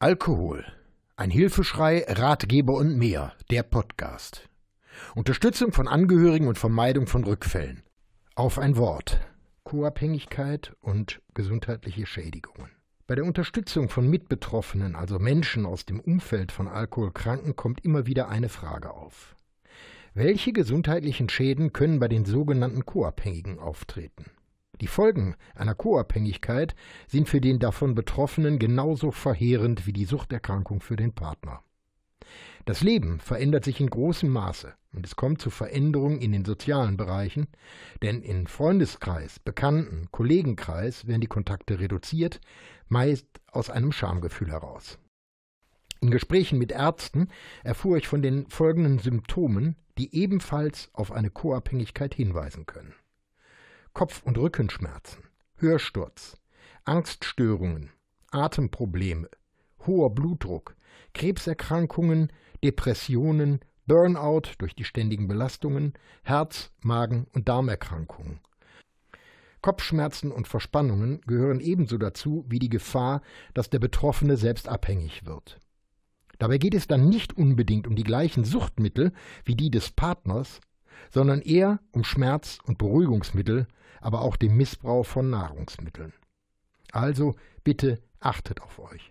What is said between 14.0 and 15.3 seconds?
Mitbetroffenen, also